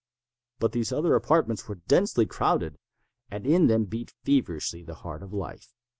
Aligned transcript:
But 0.57 0.71
these 0.71 0.91
other 0.91 1.13
apartments 1.13 1.67
were 1.67 1.75
densely 1.75 2.25
crowded, 2.25 2.79
and 3.29 3.45
in 3.45 3.67
them 3.67 3.85
beat 3.85 4.09
feverishly 4.23 4.81
the 4.83 4.95
heart 5.05 5.21
of 5.21 5.31
life. 5.31 5.75